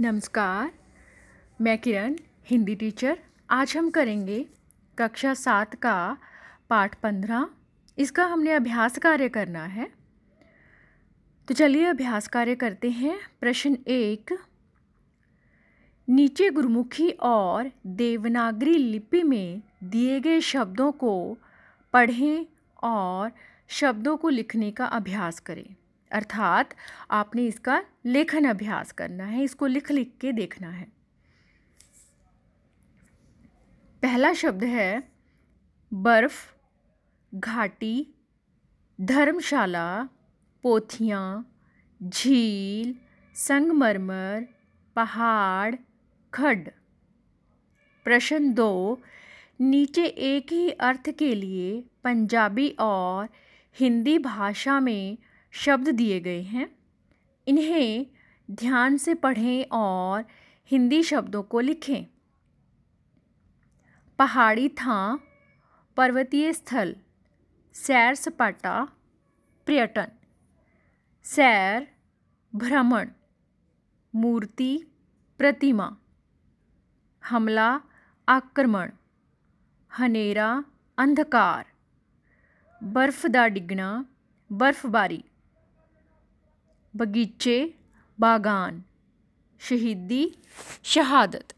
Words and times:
नमस्कार, 0.00 0.72
मैं 1.60 1.78
किरण, 1.78 2.16
हिंदी 2.46 2.74
टीचर। 2.74 3.18
आज 3.50 3.76
हम 3.76 3.90
करेंगे 3.90 4.46
कक्षा 4.98 5.34
सात 5.34 5.74
का 5.74 6.16
पाठ 6.70 7.00
पंद्रह। 7.00 7.48
इसका 7.98 8.24
हमने 8.26 8.52
अभ्यास 8.52 8.98
कार्य 8.98 9.28
करना 9.28 9.64
है। 9.64 9.92
तो 11.48 11.54
चलिए 11.54 11.84
अभ्यास 11.84 12.28
कार्य 12.28 12.54
करते 12.54 12.90
हैं। 12.90 13.18
प्रश्न 13.40 13.76
एक, 13.88 14.38
नीचे 16.08 16.50
गुरुमुखी 16.50 17.10
और 17.10 17.70
देवनागरी 17.86 18.78
लिपि 18.78 19.22
में 19.22 19.62
दिए 19.84 20.20
गए 20.20 20.40
शब्दों 20.40 20.92
को 20.92 21.38
पढ़ें 21.92 22.46
और 22.82 23.32
शब्दों 23.68 24.16
को 24.16 24.28
लिखने 24.28 24.70
का 24.70 24.84
अभ्यास 24.84 25.40
करें। 25.40 25.74
अर्थात 26.10 26.74
आपने 27.10 27.46
इसका 27.46 27.80
लेखन 28.06 28.44
अभ्यास 28.44 28.92
करना 28.92 29.24
है, 29.24 29.42
इसको 29.44 29.66
लिख 29.66 29.90
लिख 29.90 30.12
के 30.20 30.32
देखना 30.32 30.70
है। 30.70 30.86
पहला 34.02 34.32
शब्द 34.34 34.64
है 34.64 35.02
बर्फ़, 35.92 36.36
घाटी, 37.32 38.06
धर्मशाला, 38.98 40.08
पोथियाँ, 40.64 41.44
झील, 42.00 42.94
संगमरमर, 43.36 44.46
पहाड़ 44.96 45.74
खड 46.32 46.68
प्रश्न 48.06 48.52
दो, 48.52 49.00
नीचे 49.60 50.04
एक 50.04 50.52
ही 50.52 50.70
अर्थ 50.70 51.10
के 51.18 51.34
लिए 51.34 51.82
पंजाबी 52.04 52.68
और 52.80 53.28
हिंदी 53.76 54.18
भाषा 54.18 54.78
में 54.80 55.16
शब्द 55.54 55.88
दिए 55.88 56.20
गए 56.20 56.42
हैं। 56.42 56.76
इन्हें 57.48 58.06
ध्यान 58.50 58.96
से 58.96 59.14
पढ़ें 59.14 59.66
और 59.72 60.24
हिंदी 60.66 61.02
शब्दों 61.02 61.42
को 61.42 61.60
लिखें। 61.60 62.06
पहाड़ी 64.18 64.68
था, 64.68 65.18
पर्वतीय 65.96 66.52
स्थल, 66.52 66.96
सैर 67.72 68.14
सपाटा, 68.14 68.84
पर्यटन। 69.66 70.06
सैर, 71.22 71.94
भ्रमण, 72.54 73.08
मूर्ति, 74.14 74.84
प्रतिमा। 75.38 75.96
हमला, 77.24 77.80
आक्रमण। 78.28 78.90
हनेरा, 79.98 80.64
अंधकार। 80.98 81.66
बर्फ़ 82.82 83.26
दा 83.26 83.48
डिगना, 83.48 84.06
बर्फबारी। 84.52 85.24
बगीचे, 86.96 87.74
बागान, 88.20 88.84
शहीदी, 89.60 90.34
शहादत। 90.84 91.52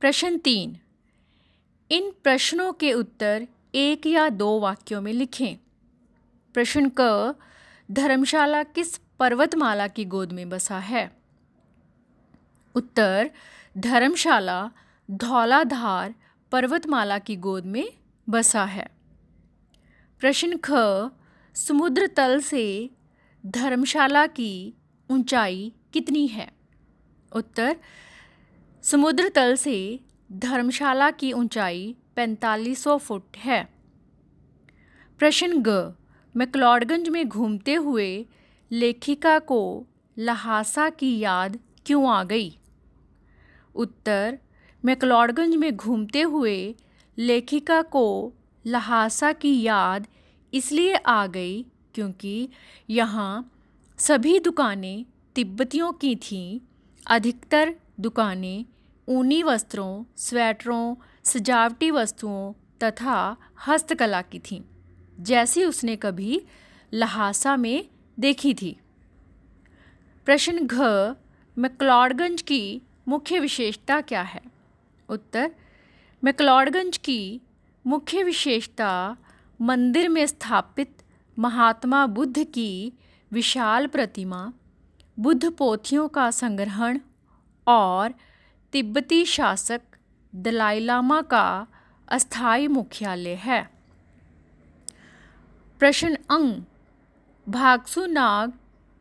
प्रश्न 0.00 0.38
तीन। 0.38 0.76
इन 1.90 2.10
प्रश्नों 2.22 2.72
के 2.72 2.92
उत्तर 2.92 3.46
एक 3.74 4.06
या 4.06 4.28
दो 4.28 4.60
वाक्यों 4.60 5.00
में 5.00 5.12
लिखें। 5.12 5.56
प्रश्न 6.54 6.90
क, 7.00 7.34
धर्मशाला 7.90 8.62
किस 8.62 8.98
पर्वतमाला 8.98 9.88
की 9.88 10.04
गोद 10.04 10.32
में 10.32 10.48
बसा 10.48 10.78
है? 10.78 11.16
उत्तर, 12.74 13.30
धर्मशाला 13.78 14.70
धौलाधार 15.10 16.14
पर्वतमाला 16.52 17.18
की 17.18 17.36
गोद 17.36 17.64
में 17.64 17.88
बसा 18.28 18.64
है। 18.64 18.90
प्रश्न 20.20 20.58
ख, 20.64 20.70
समुद्र 21.54 22.06
तल 22.06 22.40
से 22.40 22.90
धर्मशाला 23.54 24.26
की 24.26 24.74
ऊंचाई 25.10 25.72
कितनी 25.92 26.26
है? 26.26 26.46
उत्तर, 27.32 27.76
समुद्र 28.82 29.28
तल 29.36 29.54
से 29.54 30.00
धर्मशाला 30.32 31.10
की 31.10 31.32
ऊंचाई 31.32 31.96
पैंतालीस 32.16 32.82
सौ 32.82 32.98
फुट 32.98 33.36
है। 33.36 33.64
प्रश्न 35.18 35.62
ग, 35.66 35.68
मैक्लॉडगंज 36.36 37.08
में 37.08 37.28
घूमते 37.28 37.74
हुए 37.74 38.26
लेखिका 38.72 39.38
को 39.38 39.86
लहासा 40.18 40.90
की 40.90 41.18
याद 41.18 41.56
क्यों 41.86 42.10
आ 42.10 42.24
गई? 42.24 42.58
उत्तर, 43.74 44.38
मैक्लॉडगंज 44.84 45.56
में 45.56 45.76
घूमते 45.76 46.22
हुए 46.22 46.74
लेखिका 47.18 47.82
को 47.82 48.32
लहासा 48.66 49.32
की 49.32 49.62
याद 49.62 50.06
इसलिए 50.54 50.94
आ 50.94 51.26
गई 51.26 51.66
क्योंकि 51.98 52.48
यहाँ 52.90 53.52
सभी 53.98 54.38
दुकानें 54.40 55.04
तिब्बतियों 55.34 55.92
की 55.92 56.16
थीं। 56.16 56.60
अधिकतर 57.06 57.74
दुकानें 58.00 58.64
ऊनी 59.08 59.42
वस्त्रों, 59.42 60.04
स्वेटरों, 60.16 60.96
सजावटी 61.24 61.90
वस्तुओं 61.90 62.52
तथा 62.82 63.36
हस्तकला 63.66 64.22
की 64.22 64.38
थीं, 64.38 64.60
जैसी 65.20 65.64
उसने 65.64 65.96
कभी 65.96 66.42
लहासा 66.94 67.56
में 67.56 67.88
देखी 68.20 68.54
थी। 68.54 68.76
प्रश्न 70.24 70.66
घ, 70.66 70.82
मैक्लॉडगंज 71.58 72.42
की 72.42 72.82
मुख्य 73.08 73.38
विशेषता 73.38 74.00
क्या 74.00 74.22
है? 74.22 74.42
उत्तर, 75.08 75.50
मैक्लॉडगंज 76.24 76.96
की 76.96 77.40
मुख्य 77.86 78.22
विशेषता 78.22 79.16
मंदिर 79.60 80.08
में 80.08 80.26
स्थापित 80.26 81.02
महात्मा 81.38 82.06
बुद्ध 82.06 82.44
की 82.44 82.92
विशाल 83.32 83.86
प्रतिमा, 83.86 84.52
बुद्ध 85.18 85.50
पोथियों 85.50 86.08
का 86.08 86.30
संग्रहण 86.30 86.98
और 87.66 88.14
तिब्बती 88.72 89.24
शासक 89.24 89.80
दलाई 90.34 90.80
लामा 90.80 91.22
का 91.22 91.66
अस्थाई 92.08 92.66
मुख्यालय 92.66 93.34
है। 93.34 93.70
प्रश्न 95.78 96.14
अंग, 96.14 96.62
भागसु 97.48 98.06
नाग 98.06 98.52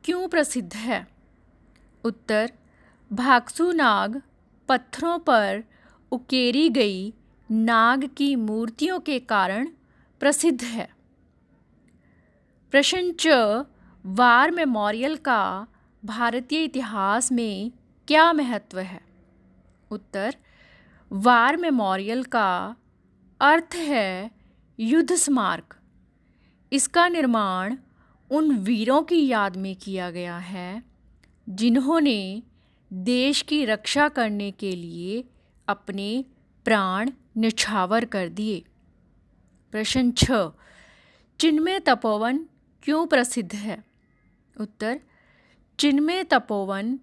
क्यों 0.04 0.28
प्रसिद्ध 0.28 0.74
है? 0.74 1.08
उत्तर, 2.04 2.52
भागसु 3.14 3.72
नाग 3.72 4.22
पत्थरों 4.68 5.20
पर 5.20 5.64
उकेरी 6.12 6.70
गई 6.70 7.14
नाग 7.52 8.10
की 8.18 8.36
मूर्तियों 8.36 9.00
के 9.00 9.20
कारण 9.20 9.68
प्रसिद्ध 10.20 10.64
है। 10.64 10.97
प्रश्न 12.72 13.14
च 13.20 13.28
वार 14.06 14.52
मेमोरियल 14.52 15.16
का 15.16 15.68
भारतीय 16.06 16.64
इतिहास 16.64 17.32
में 17.32 17.72
क्या 18.08 18.34
महत्व 18.34 18.80
है? 18.80 19.02
उत्तर, 19.92 20.36
वार 21.12 21.58
मेमोरियल 21.58 22.24
का 22.24 22.76
अर्थ 23.42 23.76
है 23.76 24.32
युद्ध 24.80 25.16
स्मारक। 25.16 25.74
इसका 26.72 27.08
निर्माण 27.08 27.78
उन 28.32 28.52
वीरों 28.52 29.02
की 29.02 29.28
याद 29.28 29.56
में 29.56 29.76
किया 29.76 30.12
गया 30.12 30.38
है, 30.38 30.84
जिन्होंने 31.50 32.44
देश 32.94 33.42
की 33.42 33.66
रक्षा 33.66 34.10
करने 34.10 34.52
के 34.52 34.72
लिए 34.72 35.24
अपने 35.68 36.26
प्राण 36.66 37.12
निछावर 37.38 38.06
कर 38.06 38.30
दिए। 38.30 38.64
प्रश्न 39.72 40.12
छ 40.12 40.32
चिन्मय 41.40 41.80
तपोवन 41.80 42.46
क्यों 42.88 43.08
प्रसिद्ध 43.08 43.56
है? 43.56 43.84
उत्तर, 44.60 45.00
चिन्मय 45.80 46.24
तपोवन, 46.24 47.00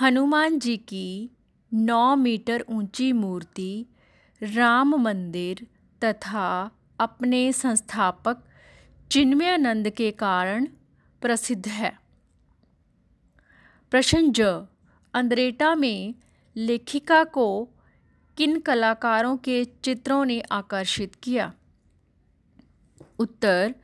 हनुमान 0.00 0.58
जी 0.58 0.76
की 0.76 1.30
नौ 1.74 2.16
मीटर 2.16 2.64
ऊँची 2.68 3.12
मूर्ति, 3.12 3.86
राम 4.42 4.96
मंदिर 4.96 5.66
तथा 6.04 6.70
अपने 6.98 7.52
संस्थापक 7.52 8.38
चिन्मयानंद 9.12 9.90
के 9.90 10.10
कारण 10.10 10.64
प्रसिद्ध 11.20 11.68
है। 11.68 12.00
प्रश्न 13.90 14.32
ज 14.32 14.40
अंद्रेटा 15.14 15.74
में 15.74 16.14
लेखिका 16.56 17.24
को 17.24 17.68
किन 18.36 18.60
कलाकारों 18.60 19.36
के 19.36 19.64
चित्रों 19.64 20.24
ने 20.24 20.40
आकर्षित 20.40 21.14
किया? 21.14 21.54
उत्तर 23.18 23.74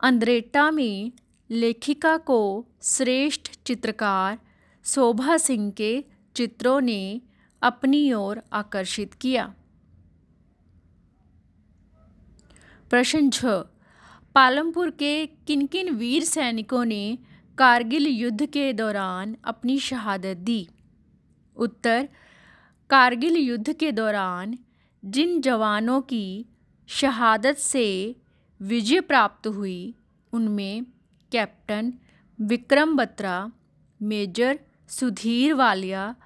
अंद्रेटा 0.00 0.70
में 0.70 1.12
लेखिका 1.50 2.16
को 2.16 2.66
श्रेष्ठ 2.82 3.42
चित्रकार 3.66 4.38
शोभा 4.84 5.36
सिंह 5.36 5.70
के 5.70 6.04
चित्रों 6.34 6.80
ने 6.80 7.20
अपनी 7.62 8.12
ओर 8.12 8.42
आकर्षित 8.52 9.14
किया। 9.14 9.54
प्रश्न 12.90 13.30
छ, 13.30 13.44
पालमपुर 14.34 14.90
के 14.90 15.26
किन 15.26 15.66
किन 15.66 15.90
वीर 15.90 16.24
सैनिकों 16.24 16.84
ने 16.84 17.18
कारगिल 17.58 18.06
युद्ध 18.06 18.46
के 18.46 18.72
दौरान 18.72 19.36
अपनी 19.44 19.78
शहादत 19.78 20.36
दी? 20.36 20.68
उत्तर, 21.56 22.08
कारगिल 22.90 23.36
युद्ध 23.36 23.72
के 23.72 23.92
दौरान 23.92 24.58
जिन 25.04 25.40
जवानों 25.40 26.00
की 26.00 26.46
शहादत 26.86 27.56
से 27.56 28.16
विजय 28.62 29.00
प्राप्त 29.00 29.46
हुई। 29.46 29.94
उनमें 30.32 30.84
कैप्टन 31.32 31.92
विक्रम 32.40 32.96
बत्रा, 32.96 33.52
मेजर 34.02 34.60
सुधीर 34.88 35.54
वालिया 35.54 36.16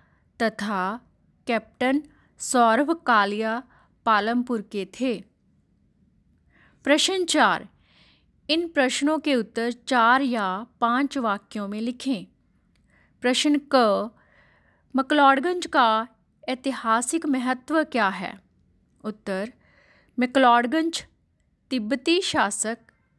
तथा 0.43 1.01
कैप्टन 1.47 2.03
सौरभ 2.39 3.03
कालिया 3.07 3.63
पालमपुर 4.07 4.63
के 4.63 4.89
थे। 5.01 5.25
प्रश्न 6.85 7.25
चार। 7.25 7.69
इन 8.51 8.69
प्रश्नों 8.69 9.19
के 9.19 9.35
उत्तर 9.35 9.73
चार 9.73 10.23
या 10.23 10.67
पाँच 10.81 11.19
वाक्यों 11.19 11.69
में 11.69 11.81
लिखें। 11.81 12.27
प्रश्न 13.21 13.61
क। 13.75 14.11
मकलौड़गंज 14.97 15.67
का 15.67 16.09
ऐतिहासिक 16.49 17.27
महत्व 17.27 17.85
क्या 17.85 18.09
है? 18.09 18.41
उत्तर। 19.05 19.53
मैक्लॉडगंज 20.19 21.07
तिब्बती 21.71 22.21
शासक 22.23 22.79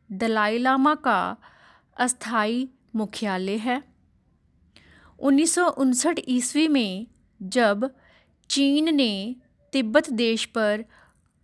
दलाई 0.09 0.57
लामा 0.57 0.93
का 0.95 1.19
अस्थाई 1.97 2.67
मुख्यालय 2.95 3.57
है। 3.57 3.81
उन्नीस 5.19 5.53
सौ 5.55 5.67
उनसठ 5.77 6.19
ईस्वी 6.27 6.67
में 6.67 7.07
जब 7.41 7.89
चीन 8.49 8.95
ने 8.95 9.35
तिब्बत 9.73 10.09
देश 10.13 10.45
पर 10.47 10.83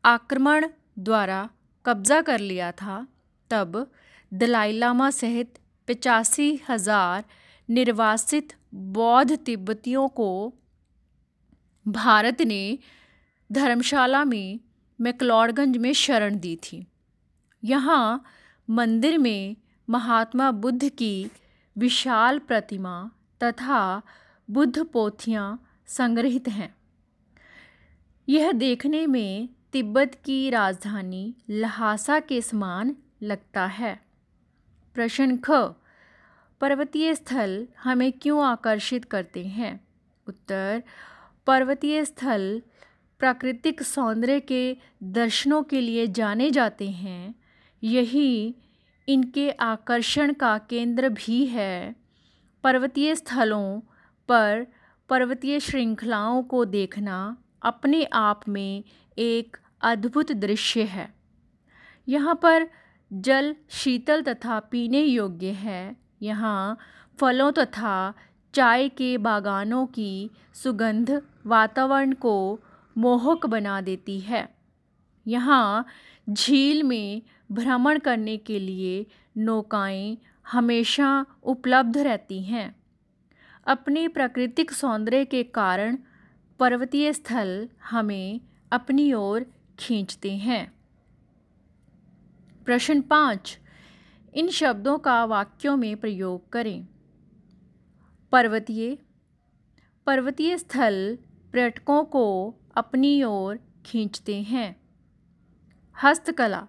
आक्रमण 0.03 0.67
द्वारा 0.99 1.49
कब्जा 1.85 2.21
कर 2.21 2.39
लिया 2.39 2.71
था, 2.71 3.07
तब 3.51 3.87
दलाई 4.31 4.71
लामा 4.71 5.09
सहित 5.11 5.59
पचासी 5.87 6.49
हज़ार 6.69 7.23
निर्वासित 7.69 8.53
बौद्ध 8.93 9.37
तिब्बतियों 9.37 10.07
को 10.09 10.29
भारत 11.85 12.41
ने 12.41 12.77
धर्मशाला 13.49 14.23
में 14.25 14.59
मैक्लॉडगंज 14.99 15.77
में 15.77 15.91
शरण 15.93 16.39
दी 16.39 16.55
थी। 16.63 16.85
यहाँ 17.63 18.23
मंदिर 18.69 19.17
में 19.17 19.55
महात्मा 19.89 20.51
बुद्ध 20.51 20.89
की 20.89 21.31
विशाल 21.77 22.39
प्रतिमा 22.39 23.11
तथा 23.43 24.01
बुद्ध 24.49 24.85
पोथियाँ 24.85 25.63
संग्रहित 25.87 26.47
हैं। 26.47 26.75
यह 28.29 28.51
देखने 28.51 29.07
में 29.07 29.49
तिब्बत 29.73 30.21
की 30.25 30.49
राजधानी 30.49 31.35
लहासा 31.49 32.19
के 32.19 32.41
समान 32.41 32.95
लगता 33.23 33.65
है। 33.65 34.01
प्रश्न 34.93 35.37
ख, 35.37 35.51
पर्वतीय 36.61 37.15
स्थल 37.15 37.67
हमें 37.83 38.11
क्यों 38.11 38.45
आकर्षित 38.45 39.05
करते 39.05 39.45
हैं? 39.45 39.87
उत्तर, 40.27 40.83
पर्वतीय 41.47 42.05
स्थल 42.05 42.61
प्राकृतिक 43.19 43.83
सौंदर्य 43.83 44.39
के 44.39 44.77
दर्शनों 45.03 45.63
के 45.63 45.81
लिए 45.81 46.07
जाने 46.07 46.51
जाते 46.51 46.89
हैं 46.89 47.35
यही 47.83 48.55
इनके 49.07 49.51
आकर्षण 49.51 50.33
का 50.33 50.57
केंद्र 50.57 51.09
भी 51.09 51.45
है। 51.45 51.95
पर्वतीय 52.63 53.15
स्थलों 53.15 53.79
पर 54.29 54.67
पर्वतीय 55.09 55.59
श्रृंखलाओं 55.59 56.43
को 56.43 56.65
देखना 56.65 57.37
अपने 57.61 58.03
आप 58.03 58.41
में 58.47 58.83
एक 59.17 59.57
अद्भुत 59.81 60.31
दृश्य 60.31 60.83
है। 60.83 61.13
यहाँ 62.07 62.35
पर 62.35 62.69
जल 63.13 63.55
शीतल 63.69 64.21
तथा 64.21 64.59
पीने 64.59 65.01
योग्य 65.01 65.51
है। 65.51 65.95
यहाँ 66.21 66.77
फलों 67.19 67.51
तथा 67.51 68.13
चाय 68.53 68.89
के 68.89 69.17
बागानों 69.17 69.85
की 69.85 70.29
सुगंध 70.53 71.21
वातावरण 71.45 72.13
को 72.13 72.59
मोहक 72.97 73.45
बना 73.45 73.81
देती 73.81 74.19
है। 74.19 74.49
यहाँ 75.27 75.85
झील 76.29 76.83
में 76.83 77.21
भ्रमण 77.51 77.99
करने 77.99 78.37
के 78.37 78.59
लिए 78.59 79.05
नौकाएँ 79.37 80.17
हमेशा 80.51 81.25
उपलब्ध 81.43 81.97
रहती 81.97 82.43
हैं। 82.43 82.75
अपने 83.67 84.07
प्राकृतिक 84.07 84.71
सौंदर्य 84.71 85.25
के 85.25 85.43
कारण 85.43 85.97
पर्वतीय 86.59 87.13
स्थल 87.13 87.69
हमें 87.83 88.41
अपनी 88.71 89.13
ओर 89.13 89.45
खींचते 89.79 90.31
हैं। 90.31 90.73
प्रश्न 92.65 93.01
पाँच, 93.01 93.59
इन 94.33 94.49
शब्दों 94.49 94.97
का 94.99 95.25
वाक्यों 95.25 95.77
में 95.77 95.97
प्रयोग 95.97 96.49
करें। 96.49 96.87
पर्वतीय 98.31 98.97
पर्वतीय 100.05 100.57
स्थल 100.57 101.17
पर्यटकों 101.53 102.03
को 102.03 102.55
अपनी 102.75 103.23
ओर 103.23 103.59
खींचते 103.85 104.41
हैं। 104.41 104.81
हस्तकला 106.03 106.67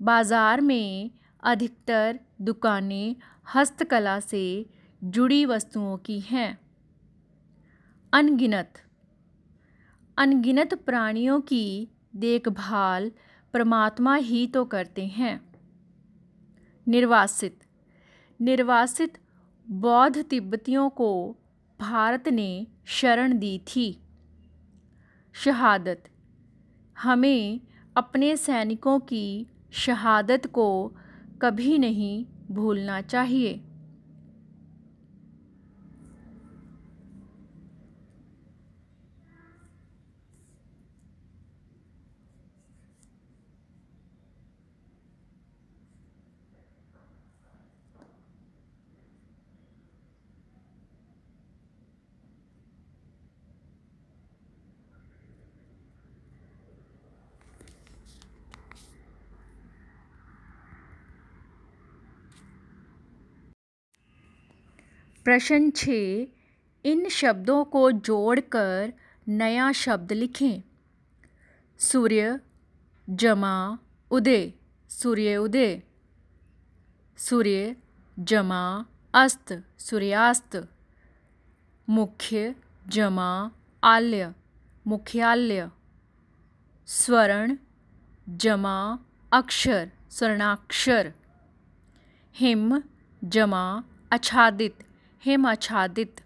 बाज़ार 0.00 0.60
में 0.60 1.10
अधिकतर 1.42 2.18
दुकानें 2.42 3.16
हस्तकला 3.54 4.20
से 4.20 4.66
जुड़ी 5.04 5.44
वस्तुओं 5.46 5.96
की 5.96 6.20
हैं। 6.20 6.58
अनगिनत। 8.12 8.72
अनगिनत 10.18 10.74
प्राणियों 10.74 11.40
की 11.40 11.88
देखभाल 12.16 13.10
परमात्मा 13.54 14.14
ही 14.14 14.46
तो 14.46 14.64
करते 14.64 15.06
हैं। 15.06 15.40
निर्वासित। 16.86 17.58
निर्वासित 18.40 19.18
बौद्ध 19.66 20.22
तिब्बतियों 20.22 20.88
को 20.90 21.36
भारत 21.80 22.28
ने 22.28 22.66
शरण 22.86 23.38
दी 23.38 23.58
थी। 23.58 23.90
शहादत। 25.34 26.04
हमें 26.96 27.60
अपने 27.96 28.36
सैनिकों 28.36 28.98
की 29.00 29.46
शहादत 29.76 30.46
को 30.46 30.92
कभी 31.42 31.78
नहीं 31.78 32.24
भूलना 32.50 33.00
चाहिए। 33.00 33.60
प्रश्न 65.26 65.70
छः, 65.70 66.26
इन 66.84 67.08
शब्दों 67.08 67.64
को 67.64 67.90
जोड़कर 67.90 68.92
नया 69.28 69.72
शब्द 69.72 70.12
लिखें। 70.12 70.62
सूर्य, 71.78 72.40
जमा, 73.10 73.78
उदय, 74.10 74.52
सूर्य 74.88 75.36
उदय। 75.36 75.82
सूर्य, 77.16 77.76
जमा, 78.18 78.86
अस्त, 79.14 79.64
सूर्यास्त। 79.78 80.68
मुख्य, 81.88 82.54
जमा, 82.88 83.50
आल्य, 83.84 84.34
मुख्यालय। 84.86 85.70
स्वर्ण, 86.86 87.56
जमा, 88.28 88.98
अक्षर, 89.32 89.90
स्वर्णाक्षर। 90.10 91.12
हिम, 92.34 92.82
जमा, 93.24 93.84
आच्छादित। 94.12 94.85
हिमाच्छादित 95.26 96.20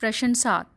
प्रश्न 0.00 0.32
सात 0.32 0.74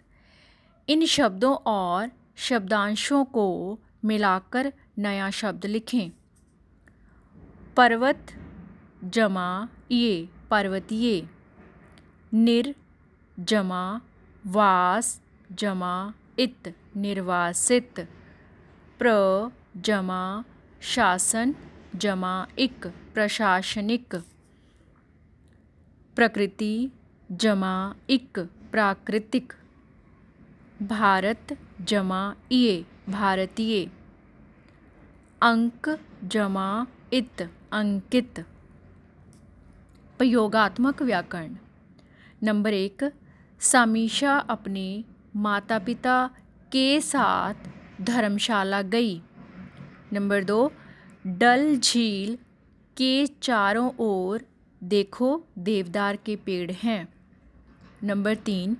इन 0.90 1.06
शब्दों 1.06 1.56
और 1.56 2.12
शब्दांशों 2.36 3.26
को 3.26 3.80
मिलाकर 4.06 4.74
नया 4.98 5.30
शब्द 5.30 5.66
लिखें। 5.66 6.12
पर्वत, 7.78 8.34
जमा 9.04 9.70
ये 9.92 10.30
पर्वतीय 10.50 11.28
निर, 12.34 12.76
जमा, 13.40 14.02
वास, 14.48 15.22
जमा, 15.52 16.14
इत, 16.40 16.76
निर्वासित। 16.98 18.00
प्र, 19.00 19.52
जमा, 19.78 20.44
शासन, 20.82 21.56
जमा, 21.96 22.48
इक, 22.60 22.88
प्रशासनिक। 22.88 24.16
प्रकृति 26.16 26.92
जमा 27.32 27.96
इक 28.10 28.40
प्राकृतिक। 28.72 29.54
भारत 30.82 31.58
जमा 31.82 32.36
इए, 32.52 32.86
भारतीय। 33.10 33.92
अंक 35.42 36.00
जमा 36.24 36.88
इत, 37.14 37.50
अंकित। 37.72 38.40
प्रयोगात्मक 40.18 41.02
व्याकरण। 41.02 41.56
नंबर 42.44 42.74
एक, 42.74 43.12
समीशा 43.60 44.38
अपने 44.38 45.04
माता 45.36 45.80
पिता 45.80 46.30
के 46.72 47.02
साथ 47.02 47.54
धर्मशाला 48.02 48.82
गई। 48.82 49.22
नंबर 50.14 50.44
दो, 50.44 50.72
डल 51.28 51.78
झील 51.78 52.36
के 52.98 53.28
चारों 53.28 53.92
ओर 54.00 54.42
देखो 54.84 55.44
देवदार 55.58 56.16
के 56.16 56.36
पेड़ 56.36 56.72
हैं। 56.72 57.21
नंबर 58.04 58.36
तीन, 58.36 58.78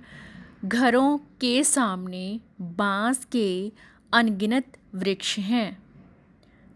घरों 0.64 1.18
के 1.18 1.64
सामने 1.64 2.40
बाँस 2.60 3.24
के 3.24 3.72
अनगिनत 4.12 4.72
वृक्ष 4.94 5.38
हैं। 5.38 5.82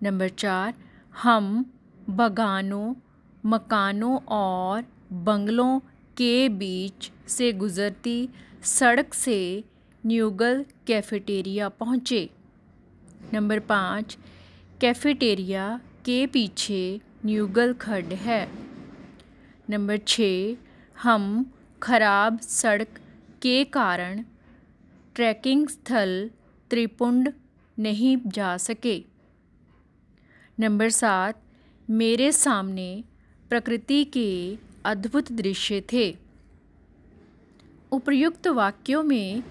नंबर 0.03 0.29
चार, 0.29 0.75
हम 1.23 1.73
बगानों, 2.11 2.95
मकानों 3.47 4.19
और 4.19 4.85
बंगलों 5.13 5.79
के 6.17 6.49
बीच 6.49 7.13
से 7.29 7.53
गुज़रती 7.53 8.29
सड़क 8.63 9.15
से 9.15 9.65
न्यूगल 10.07 10.65
कैफेटेरिया 10.87 11.69
पहुँचे। 11.69 12.31
नंबर 13.35 13.59
पाँच, 13.59 14.19
कैफेटेरिया 14.81 15.81
के 16.05 16.27
पीछे 16.27 17.01
न्यूगल 17.25 17.75
खड्ड 17.75 18.13
है। 18.13 18.49
नंबर 19.71 19.97
छः, 19.97 20.57
हम 21.03 21.53
खराब 21.83 22.41
सड़क 22.41 22.89
के 23.43 23.65
कारण 23.65 24.25
ट्रैकिंग 25.15 25.69
स्थल 25.69 26.31
त्रिपुंड 26.71 27.33
नहीं 27.79 28.17
जा 28.27 28.57
सके। 28.57 29.05
नंबर 30.61 30.91
सात, 30.91 31.43
मेरे 31.91 32.33
सामने 32.33 33.05
प्रकृति 33.49 34.05
के 34.05 34.59
अद्भुत 34.85 35.33
दृश्य 35.33 35.83
थे। 35.93 36.17
उपर्युक्त 37.93 38.49
वाक्यों 38.49 39.03
में, 39.03 39.43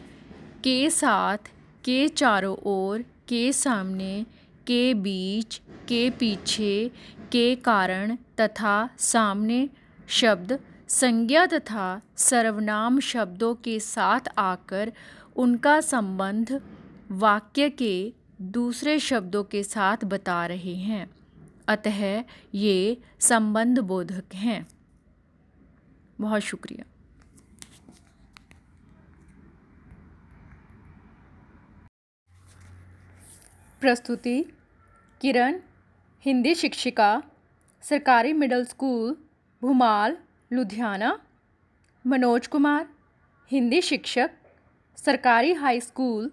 के 0.63 0.89
साथ, 0.89 1.38
के 1.86 2.08
चारों 2.08 2.58
ओर, 2.63 3.01
के 3.01 3.53
सामने, 3.53 4.25
के 4.67 4.94
बीच, 4.94 5.62
के 5.88 6.10
पीछे, 6.10 6.91
के 7.32 7.55
कारण 7.55 8.15
तथा 8.39 8.89
सामने 8.98 9.70
शब्द 10.08 10.60
संज्ञा 10.88 11.46
तथा 11.46 12.01
सर्वनाम 12.18 13.00
शब्दों 13.00 13.56
के 13.56 13.80
साथ 13.80 14.20
आकर 14.38 14.94
उनका 15.36 15.82
संबंध 15.82 16.62
वाक्य 17.12 17.70
के 17.70 18.13
दूसरे 18.42 19.00
शब्दों 19.00 19.44
के 19.44 19.63
साथ 19.63 19.98
बता 20.04 20.46
रहे 20.48 20.75
हैं। 20.75 21.10
अतः 21.68 22.24
ये 22.54 23.01
संबंध 23.20 23.80
बोधक 23.80 24.36
हैं। 24.36 24.68
बहुत 26.22 26.42
शुक्रिया। 26.42 26.86
प्रस्तुति, 33.82 34.44
किरण, 35.22 35.60
हिंदी 36.22 36.56
शिक्षिका, 36.56 37.24
सरकारी 37.82 38.34
मिडिल 38.34 38.65
स्कूल, 38.65 39.18
भूमाल 39.62 40.18
लुधियाना 40.52 41.20
मनोज 42.06 42.48
कुमार 42.48 42.88
हिंदी 43.52 43.82
शिक्षक 43.82 44.32
सरकारी 44.98 45.54
हाई 45.54 45.80
स्कूल 45.82 46.32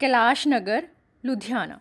कैलाश 0.00 0.46
नगर 0.48 0.88
लुधियाना। 1.24 1.80